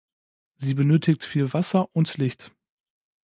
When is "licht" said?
2.17-2.51